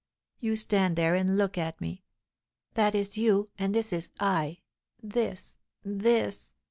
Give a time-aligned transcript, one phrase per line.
[0.39, 2.01] You stand there and look at me;
[2.73, 4.61] that is you and this is I,
[5.03, 6.55] this, this!